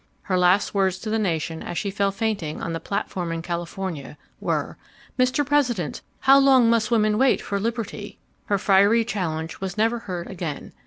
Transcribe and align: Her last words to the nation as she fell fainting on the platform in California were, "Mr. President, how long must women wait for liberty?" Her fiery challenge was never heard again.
Her 0.23 0.35
last 0.35 0.73
words 0.73 0.97
to 0.97 1.11
the 1.11 1.19
nation 1.19 1.61
as 1.61 1.77
she 1.77 1.91
fell 1.91 2.11
fainting 2.11 2.59
on 2.59 2.73
the 2.73 2.79
platform 2.79 3.31
in 3.31 3.43
California 3.43 4.17
were, 4.39 4.75
"Mr. 5.19 5.45
President, 5.45 6.01
how 6.21 6.39
long 6.39 6.71
must 6.71 6.89
women 6.89 7.19
wait 7.19 7.39
for 7.39 7.59
liberty?" 7.59 8.17
Her 8.45 8.57
fiery 8.57 9.05
challenge 9.05 9.61
was 9.61 9.77
never 9.77 9.99
heard 9.99 10.25
again. 10.25 10.73